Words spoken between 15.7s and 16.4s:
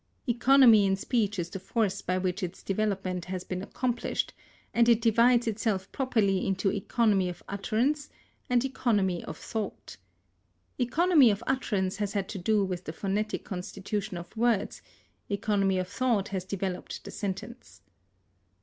of thought